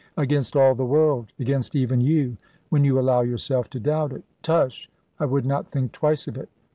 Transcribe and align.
"Against 0.17 0.55
all 0.55 0.73
the 0.73 0.83
world: 0.83 1.31
against 1.37 1.75
even 1.75 2.01
you, 2.01 2.37
when 2.69 2.83
you 2.83 2.99
allow 2.99 3.21
yourself 3.21 3.69
to 3.69 3.79
doubt 3.79 4.11
it. 4.11 4.23
Tush! 4.41 4.89
I 5.19 5.25
would 5.25 5.45
not 5.45 5.71
twice 5.91 6.25
think 6.25 6.37
of 6.37 6.41
it. 6.41 6.49